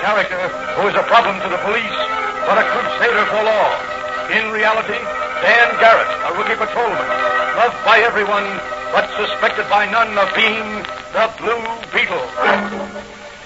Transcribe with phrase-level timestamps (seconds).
[0.00, 0.40] character
[0.76, 1.98] who is a problem to the police,
[2.44, 3.68] but a crusader for law.
[4.30, 4.98] In reality,
[5.42, 7.08] Dan Garrett, a rookie patrolman,
[7.56, 8.46] loved by everyone,
[8.92, 10.82] but suspected by none of being
[11.12, 12.26] the Blue Beetle.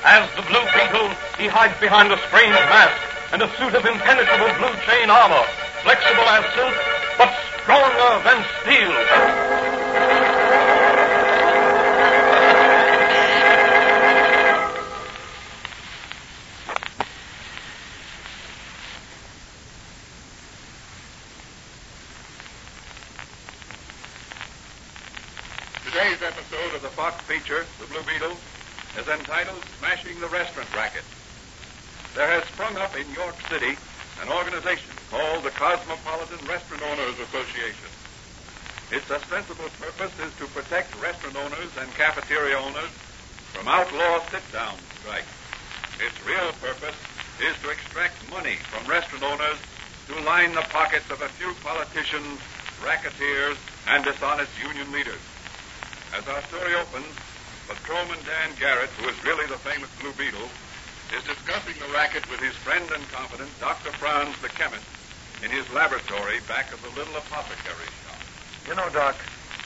[0.04, 2.96] As the Blue Beetle, he hides behind a strange mask
[3.32, 5.44] and a suit of impenetrable blue chain armor,
[5.82, 6.74] flexible as silk,
[7.18, 7.30] but
[7.62, 9.79] stronger than steel.
[27.00, 28.36] Fox feature, The Blue Beetle,
[29.00, 31.00] is entitled Smashing the Restaurant Racket.
[32.12, 33.72] There has sprung up in York City
[34.20, 37.88] an organization called the Cosmopolitan Restaurant Owners Association.
[38.92, 42.92] Its ostensible purpose is to protect restaurant owners and cafeteria owners
[43.56, 45.32] from outlaw sit-down strikes.
[46.04, 47.00] Its real purpose
[47.40, 49.56] is to extract money from restaurant owners
[50.12, 52.36] to line the pockets of a few politicians,
[52.84, 53.56] racketeers,
[53.88, 55.24] and dishonest union leaders.
[56.16, 57.06] As our story opens,
[57.68, 60.50] Patrolman Dan Garrett, who is really the famous Blue Beetle,
[61.14, 63.92] is discussing the racket with his friend and confidant, Dr.
[63.94, 64.86] Franz, the chemist,
[65.42, 68.18] in his laboratory back of the little apothecary shop.
[68.66, 69.14] You know, Doc,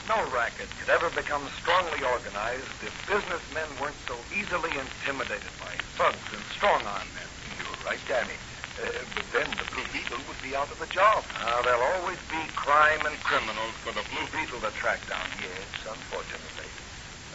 [0.07, 6.29] no racket could ever become strongly organized if businessmen weren't so easily intimidated by thugs
[6.29, 7.29] and strong-arm men.
[7.57, 8.37] You're right, Danny.
[8.75, 11.23] Uh, but then the Blue Beetle would be out of a job.
[11.39, 15.23] Uh, there'll always be crime and criminals for the Blue Beetle to track down.
[15.39, 16.67] Yes, unfortunately.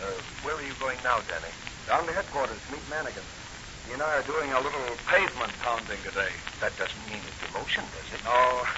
[0.05, 0.13] Uh,
[0.45, 1.49] where are you going now, Danny?
[1.89, 3.25] Down to headquarters to meet Manigan.
[3.89, 6.33] He and I are doing a little pavement pounding today.
[6.61, 8.21] That doesn't mean it's demotion, does it?
[8.25, 8.69] No.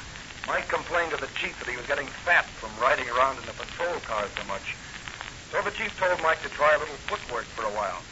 [0.47, 3.55] Mike complained to the chief that he was getting fat from riding around in the
[3.59, 4.75] patrol car so much.
[5.51, 8.03] So the chief told Mike to try a little footwork for a while.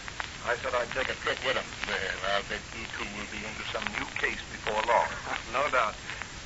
[0.81, 1.65] I take a trip with him.
[1.87, 5.09] Well, I'll bet you two will be into some new case before long.
[5.53, 5.93] no doubt.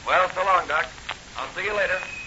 [0.04, 0.90] Well, so long, Doc.
[1.38, 2.23] I'll see you later.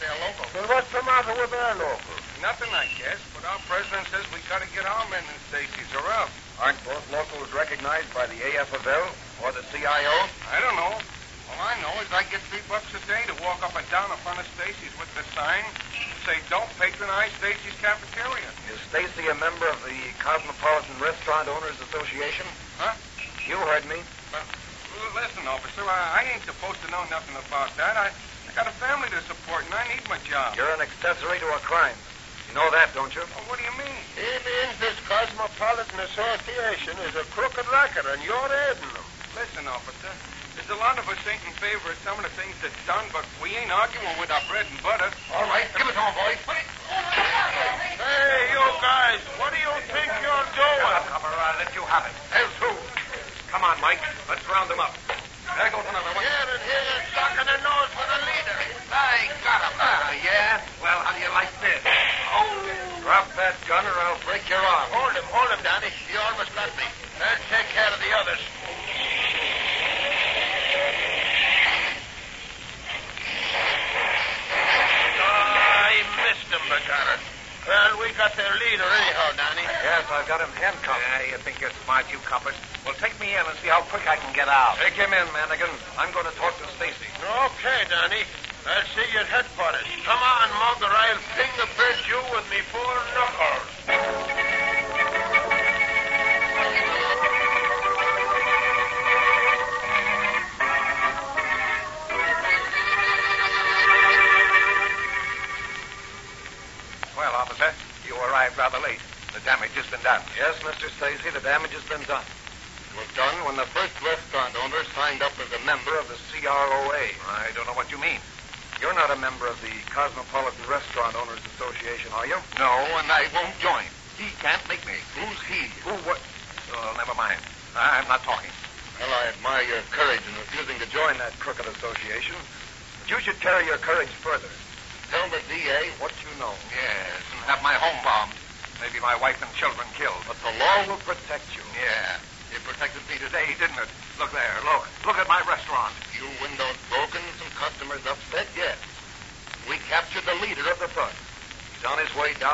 [0.00, 0.46] Their local.
[0.54, 2.16] Well, what's the matter with their local?
[2.40, 6.06] Nothing, I guess, but our president says we gotta get our men in Stacy's or
[6.16, 6.32] else.
[6.60, 9.06] Aren't both locals recognized by the AFL
[9.42, 10.16] or the CIO?
[10.48, 10.94] I don't know.
[11.52, 14.08] All I know is I get three bucks a day to walk up and down
[14.08, 15.66] in front of Stacy's with the sign
[16.22, 18.46] say, don't patronize Stacy's cafeteria.
[18.70, 22.46] Is Stacy a member of the Cosmopolitan Restaurant Owners Association?
[22.78, 22.94] Huh?
[23.42, 23.98] You heard me.
[24.30, 24.46] Well,
[25.18, 27.98] listen, officer, I, I ain't supposed to know nothing about that.
[27.98, 28.14] I,
[28.48, 30.56] I got a family to support, and I need my job.
[30.56, 31.94] You're an accessory to a crime.
[32.48, 33.22] You know that, don't you?
[33.32, 33.96] Well, what do you mean?
[34.18, 39.06] It means this Cosmopolitan Association is a crooked racket, and you're aiding them.
[39.32, 40.12] Listen, officer,
[40.52, 43.08] there's a lot of us ain't in favor of some of the things that's done,
[43.08, 45.08] but we ain't arguing with our bread and butter.
[45.32, 46.36] All right, give it on, boys.
[46.44, 51.00] Hey, you guys, what do you think you're doing?
[51.08, 52.12] Cover, I'll let you have it.
[52.36, 52.76] There's two.
[53.48, 54.00] Come on, Mike.
[54.28, 54.92] Let's round them up.
[55.56, 56.24] There goes another one.
[56.24, 57.91] Here and here, sucking the nose for the leader.
[59.02, 59.74] I got him.
[59.82, 60.62] Ah, yeah?
[60.78, 61.82] Well, how do you like this?
[62.30, 63.02] Hold Oh.
[63.02, 64.88] Drop that gun or I'll break your arm.
[64.94, 65.90] Hold him, hold him, Danny.
[66.06, 66.86] You almost got me.
[67.18, 68.42] I'll take care of the others.
[75.18, 75.92] I
[76.22, 77.18] missed him, Bacana.
[77.66, 79.62] Well, we got their leader anyhow, Danny.
[79.62, 80.98] Yes, I've got him handcuffed.
[80.98, 82.54] Yeah, you think you're smart, you coppers?
[82.84, 84.78] Well, take me in and see how quick I can get out.
[84.82, 85.70] Take him in, Manigan.
[85.98, 87.06] I'm going to talk to Stacy.
[87.22, 88.26] Okay, Danny.
[88.66, 89.82] I'll see you at headquarters.
[90.06, 90.92] Come on, Mugger.
[90.92, 93.71] I'll fingerprint you with me four knuckles.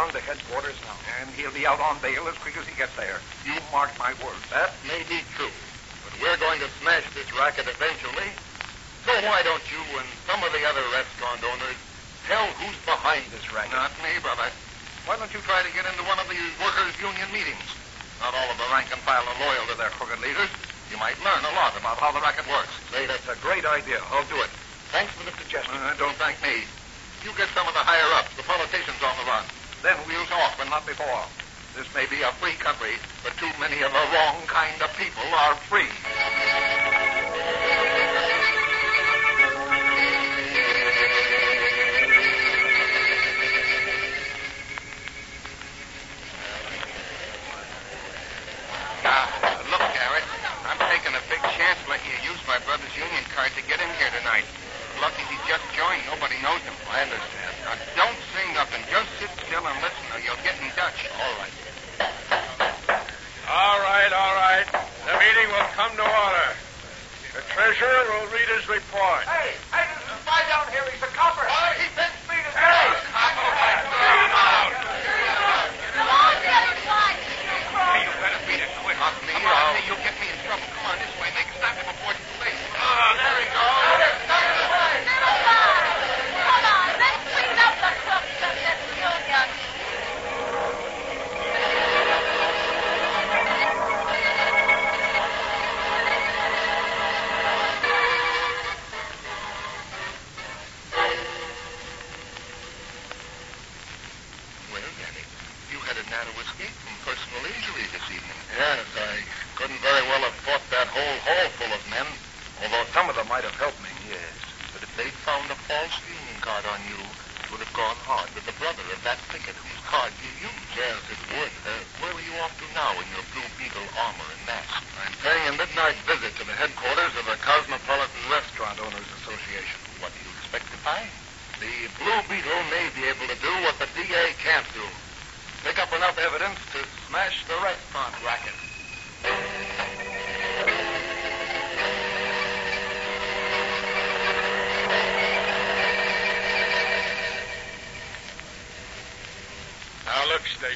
[0.09, 0.97] Down to headquarters now.
[1.21, 3.21] And he'll be out on bail as quick as he gets there.
[3.45, 4.41] You mark my words.
[4.49, 5.53] That may be true.
[6.05, 8.33] But we're going to smash this racket eventually.
[9.05, 11.77] So why don't you and some of the other restaurant owners
[12.25, 13.77] tell who's behind this racket?
[13.77, 14.49] Not me, brother.
[15.05, 17.69] Why don't you try to get into one of these workers' union meetings?
[18.21, 20.49] Not all of the rank and file are loyal to their crooked leaders.
[20.89, 22.73] You might learn a lot about how the racket works.
[22.89, 24.01] Say, that's a great idea.
[24.09, 24.53] I'll do it.
[24.89, 25.77] Thanks for the suggestion.
[25.77, 26.65] Uh, don't thank me.
[27.25, 29.45] You get some of the higher ups, the politicians on the run.
[29.83, 31.23] Then we'll talk, but not before.
[31.77, 35.23] This may be a free country, but too many of the wrong kind of people
[35.33, 36.68] are free.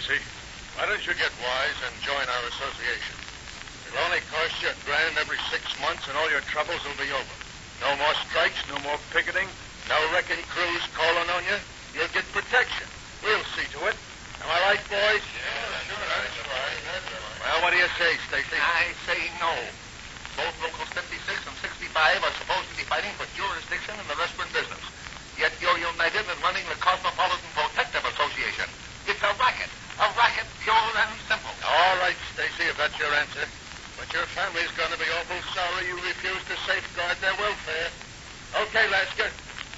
[0.02, 0.19] Stacy.
[0.75, 3.14] Why don't you get wise and join our association?
[3.87, 7.06] It'll only cost you a grand every six months, and all your troubles will be
[7.14, 7.37] over.
[7.78, 9.46] No more strikes, no more picketing,
[9.87, 11.54] no wrecking crews calling on you.
[11.94, 12.90] You'll get protection.
[13.22, 13.96] We'll see to it.
[14.43, 15.23] Am I right, boys?
[15.23, 16.35] Yeah, that's right.
[17.47, 18.59] Well, what do you say, Stacy?
[18.59, 19.54] I say no.
[20.35, 21.14] Both Locals 56
[21.47, 21.94] and 65
[22.26, 24.82] are supposed to be fighting for jurisdiction in the restaurant business.
[25.38, 28.66] Yet you're united in running the Cosmopolitan Protective Association.
[29.06, 29.71] It's a racket.
[30.62, 31.54] Pure and simple.
[31.66, 33.47] All right, Stacy, if that's your answer.
[33.99, 37.90] But your family's going to be awful sorry you refused to safeguard their welfare.
[38.66, 39.31] Okay, Lasker.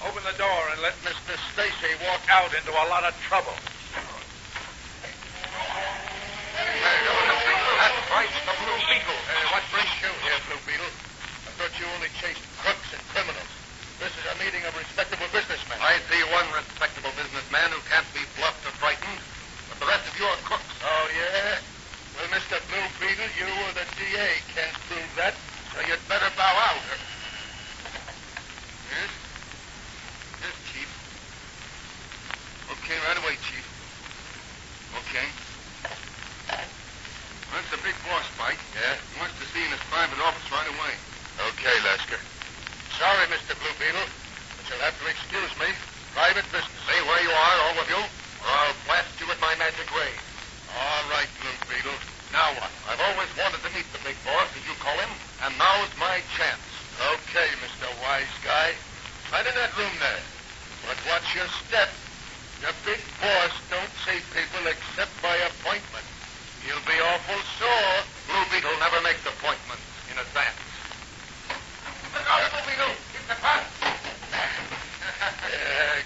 [0.09, 1.37] Open the door and let Mr.
[1.53, 3.53] Stacy walk out into a lot of trouble.
[7.85, 9.21] That's right, the Blue Beetle.
[9.29, 10.89] Uh, what brings you here, Blue Beetle?
[10.89, 13.53] I thought you only chased crooks and criminals.
[14.01, 15.79] This is a meeting of respectable businessmen.
[15.85, 19.21] I see one respectable businessman who can't be bluffed or frightened,
[19.69, 20.73] but the rest of you are crooks.
[20.81, 21.61] Oh, yeah?
[22.15, 22.63] Well, Mr.
[22.71, 25.35] Blue Beetle, you or the DA can't prove that,
[25.75, 26.79] so you'd better bow out.
[28.87, 29.11] Yes?
[30.39, 30.91] Yes, Chief.
[32.71, 33.67] Okay, right away, Chief.
[35.03, 35.27] Okay.
[37.51, 38.63] That's a big boss fight.
[38.79, 38.95] Yeah?
[38.95, 40.95] He wants to see in his private office right away.
[41.51, 42.23] Okay, Lasker.
[42.95, 43.59] Sorry, Mr.
[43.59, 45.75] Blue Beetle, but you'll have to excuse me.
[46.15, 46.79] Private business.
[46.87, 50.15] Stay where you are, all of you, or I'll blast you with my magic ray.
[50.75, 51.95] All right, Blue Beetle.
[52.35, 52.71] Now what?
[52.91, 55.13] I've always wanted to meet the big boss, as you call him,
[55.47, 56.67] and now's my chance.
[56.99, 57.87] Okay, Mr.
[58.03, 58.75] Wise Guy.
[59.31, 60.23] Right in that room there.
[60.83, 61.95] But watch your step.
[62.59, 66.07] The big boss don't see people except by appointment.
[66.67, 67.97] He'll be awful sore.
[68.27, 70.59] Blue Beetle never makes appointments in advance.
[72.19, 72.95] Look out, Blue Beetle!
[73.15, 73.71] Keep the path!
[75.45, 76.03] Yeah,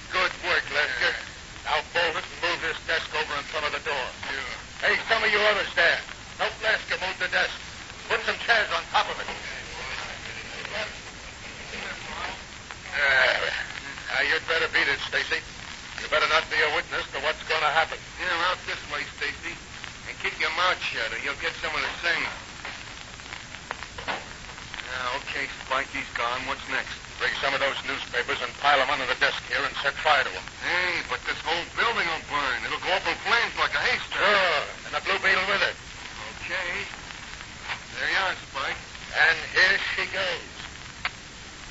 [5.58, 5.98] others there.
[6.38, 7.56] Help Lasker move the desk.
[8.08, 9.28] Put some chairs on top of it.
[12.94, 13.52] There.
[14.08, 15.40] Now, you'd better beat it, Stacy.
[16.00, 17.98] You better not be a witness to what's going to happen.
[18.22, 19.54] Yeah, out this way, Stacy.
[20.08, 20.14] And
[20.68, 22.28] mouth shut or you'll get some of the same.
[24.04, 26.44] Yeah, okay, Spike, he's gone.
[26.44, 26.92] What's next?
[27.16, 30.20] Bring some of those newspapers and pile them under the desk here and set fire
[30.20, 30.44] to them.
[30.60, 32.58] Hey, but this whole building will burn.
[32.68, 34.20] It'll go up in flames like a haystack.
[34.20, 34.60] Sure.
[34.84, 35.76] And the Blue Beetle with it.
[36.36, 36.84] Okay.
[37.96, 38.80] There you are, Spike.
[39.16, 40.52] And here she goes.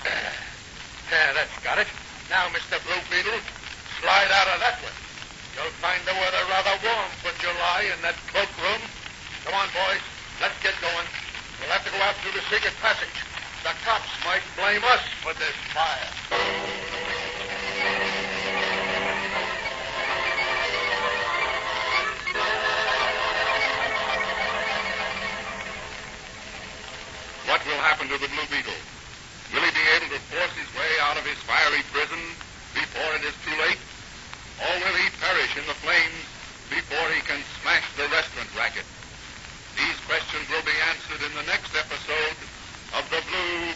[1.07, 1.87] Yeah, that's got it.
[2.29, 2.83] Now, Mr.
[2.83, 3.39] Blue Beetle,
[4.01, 4.91] slide out of that one.
[5.57, 8.77] You'll find the weather rather warm for July in that cloakroom.
[9.57, 10.05] On, boys.
[10.39, 11.07] Let's get going.
[11.57, 13.17] We'll have to go out through the secret passage.
[13.65, 16.13] The cops might blame us for this fire.
[27.49, 28.77] What will happen to the Blue Beetle?
[29.57, 32.21] Will he be able to force his way out of his fiery prison
[32.77, 33.81] before it is too late?
[34.61, 36.29] Or will he perish in the flames
[36.69, 38.85] before he can smash the restaurant racket?
[40.07, 42.39] Questions will be answered in the next episode
[42.95, 43.75] of The Blue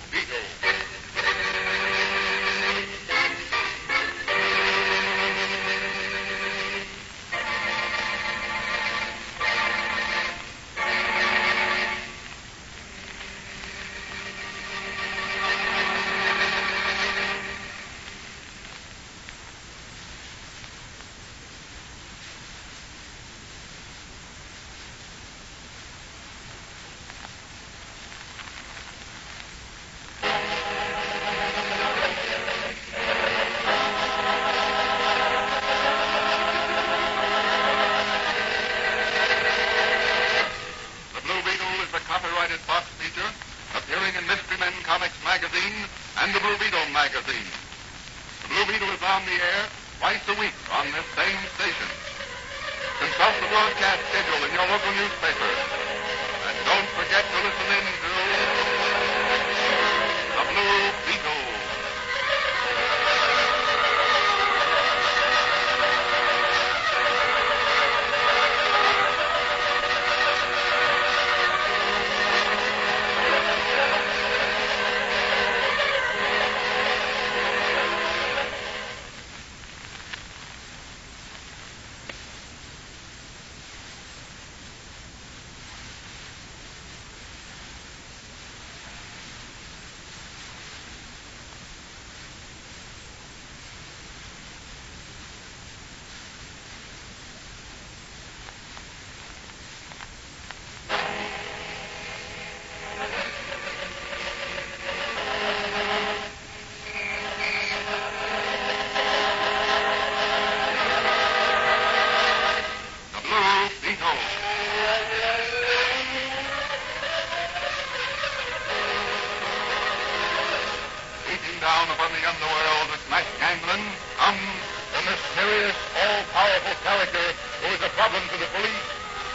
[126.01, 127.25] all-powerful character
[127.61, 128.87] who is a problem to the police,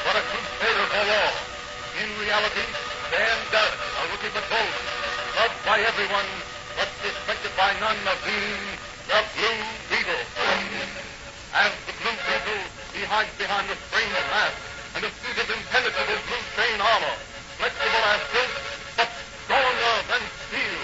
[0.02, 1.30] but a crusader for law.
[2.02, 2.66] In reality,
[3.10, 4.84] Dan Garrett, a rookie patrolman,
[5.38, 6.28] loved by everyone,
[6.74, 8.64] but suspected by none of being
[9.06, 10.22] the Blue Beetle.
[11.54, 14.58] As the Blue Beetle, he hides behind a strange mask
[14.96, 17.16] and a suit of impenetrable blue chain armor,
[17.56, 18.52] flexible as silk,
[18.96, 19.08] but
[19.44, 20.76] stronger than steel.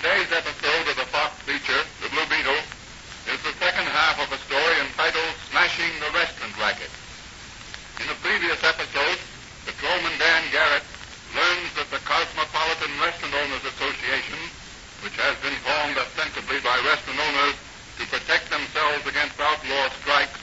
[0.00, 2.60] Today's episode of the Fox feature, The Blue Beetle,
[3.28, 6.88] is the second half of a story entitled Smashing the Restaurant Racket.
[8.00, 9.20] In the previous episode,
[9.68, 10.80] patrolman Dan Garrett
[11.36, 14.40] learns that the Cosmopolitan Restaurant Owners Association,
[15.04, 17.52] which has been formed ostensibly by restaurant owners
[18.00, 20.40] to protect themselves against outlaw strikes,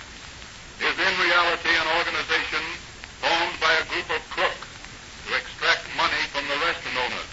[0.77, 2.61] is in reality an organization
[3.17, 4.69] formed by a group of crooks
[5.25, 7.31] to extract money from the restaurant owners.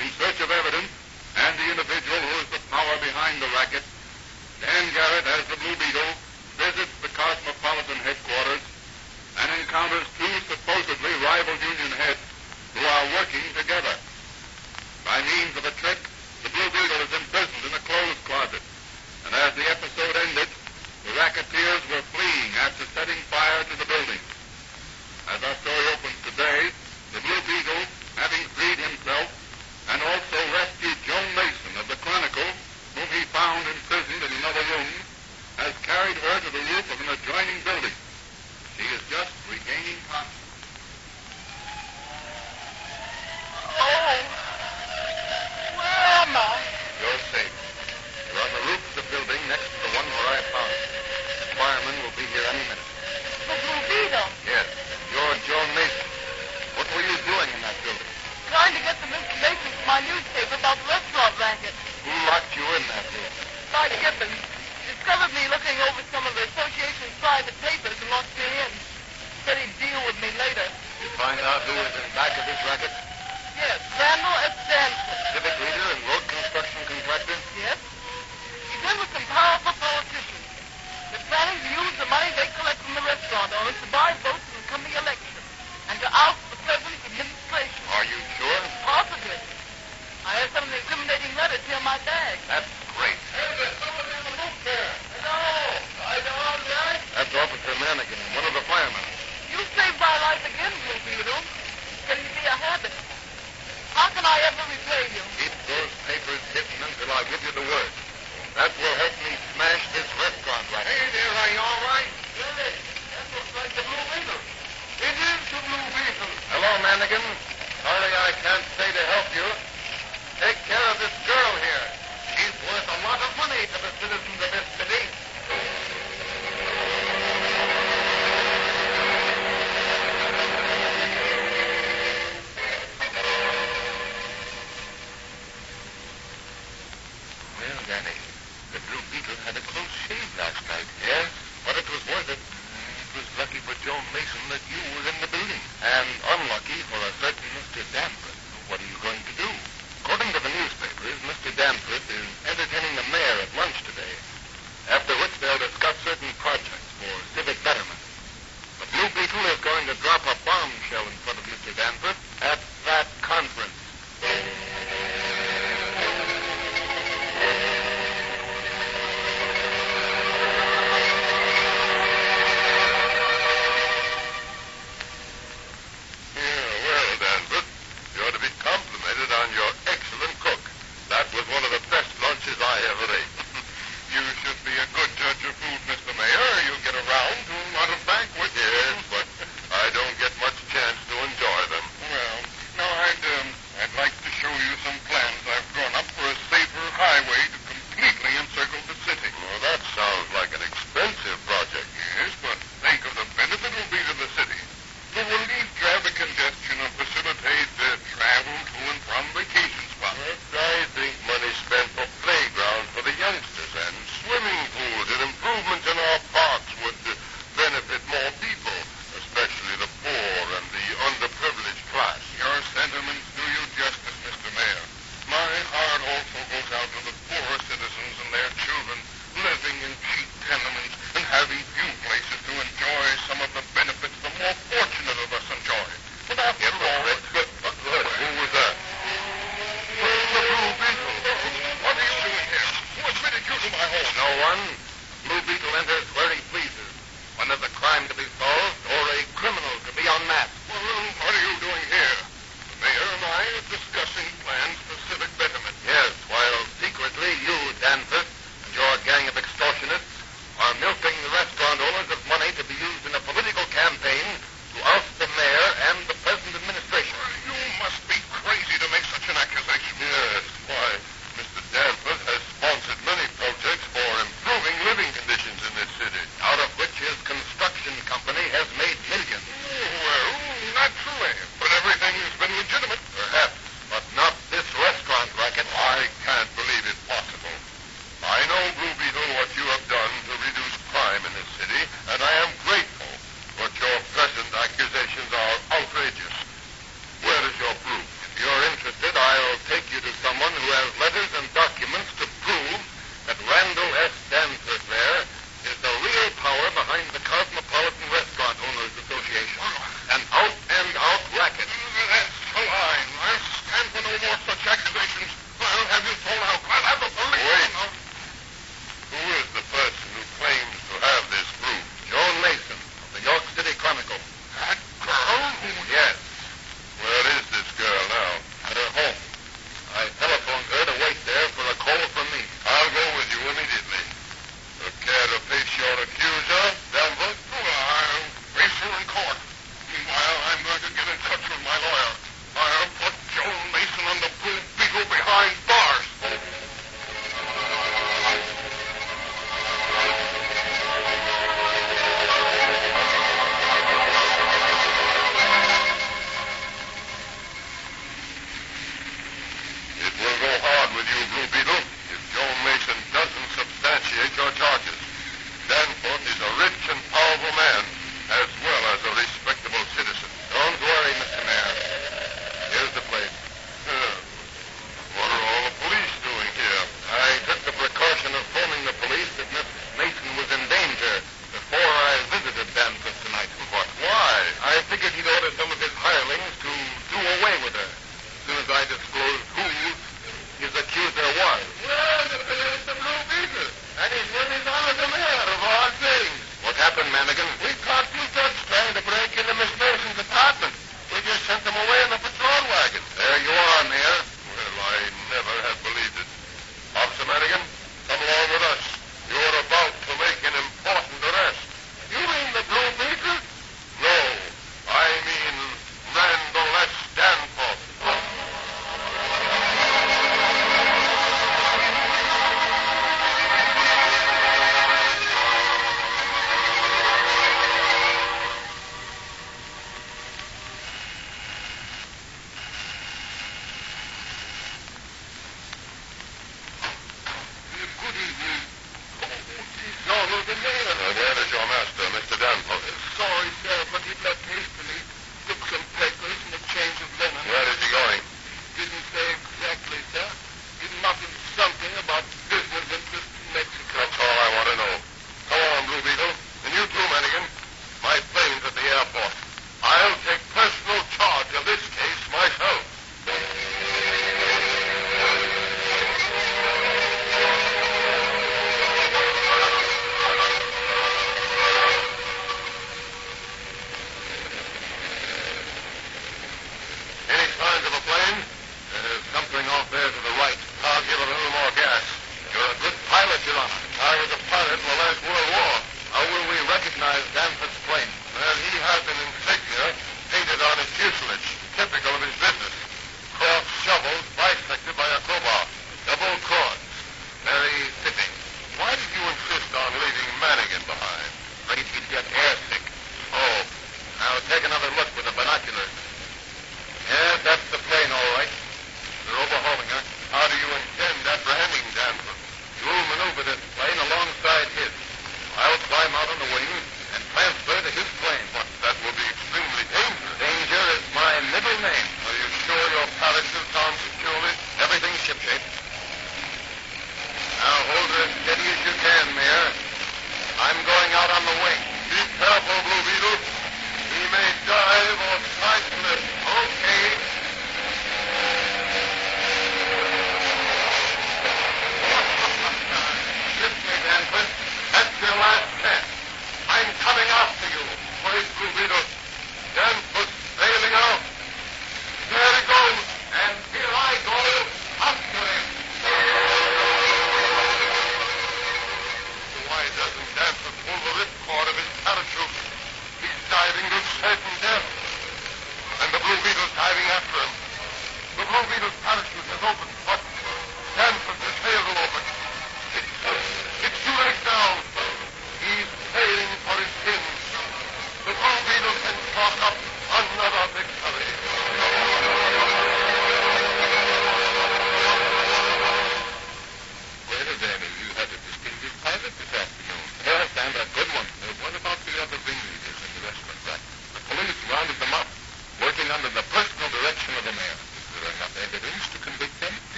[0.00, 0.88] In search of evidence
[1.36, 3.84] and the individual who is the power behind the racket,
[4.64, 6.12] Dan Garrett, as the Blue Beetle,
[6.56, 8.71] visits the Cosmopolitan headquarters
[9.72, 12.20] encounters two supposedly rival union heads
[12.76, 13.96] who are working together.
[15.00, 15.96] By means of a trick,
[16.44, 18.60] the Blue Beetle is imprisoned in a clothes closet,
[19.24, 20.52] and as the episode ended,
[21.08, 24.20] the racketeers were fleeing after setting fire to the building.
[25.32, 25.84] As our story